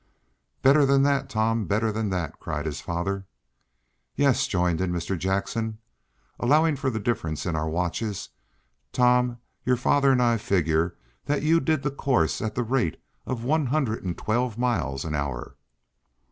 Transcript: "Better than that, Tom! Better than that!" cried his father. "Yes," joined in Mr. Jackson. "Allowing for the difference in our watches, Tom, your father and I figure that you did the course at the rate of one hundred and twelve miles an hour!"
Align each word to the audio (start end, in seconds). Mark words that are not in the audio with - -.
"Better 0.63 0.83
than 0.83 1.03
that, 1.03 1.29
Tom! 1.29 1.65
Better 1.65 1.91
than 1.91 2.09
that!" 2.09 2.39
cried 2.39 2.65
his 2.65 2.81
father. 2.81 3.27
"Yes," 4.15 4.47
joined 4.47 4.81
in 4.81 4.91
Mr. 4.91 5.15
Jackson. 5.15 5.77
"Allowing 6.39 6.75
for 6.77 6.89
the 6.89 6.99
difference 6.99 7.45
in 7.45 7.55
our 7.55 7.69
watches, 7.69 8.29
Tom, 8.91 9.37
your 9.63 9.77
father 9.77 10.11
and 10.11 10.19
I 10.19 10.37
figure 10.37 10.95
that 11.25 11.43
you 11.43 11.59
did 11.59 11.83
the 11.83 11.91
course 11.91 12.41
at 12.41 12.55
the 12.55 12.63
rate 12.63 12.99
of 13.27 13.43
one 13.43 13.67
hundred 13.67 14.03
and 14.03 14.17
twelve 14.17 14.57
miles 14.57 15.05
an 15.05 15.13
hour!" 15.13 15.55